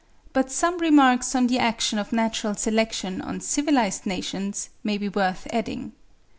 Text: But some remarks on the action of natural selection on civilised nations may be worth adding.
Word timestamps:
But 0.33 0.49
some 0.49 0.79
remarks 0.79 1.35
on 1.35 1.45
the 1.45 1.59
action 1.59 1.99
of 1.99 2.11
natural 2.11 2.55
selection 2.55 3.21
on 3.21 3.39
civilised 3.39 4.07
nations 4.07 4.69
may 4.83 4.97
be 4.97 5.09
worth 5.09 5.45
adding. 5.53 5.91